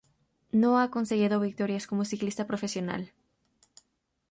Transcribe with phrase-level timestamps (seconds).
[0.51, 3.13] No ha conseguido victorias como ciclista profesional.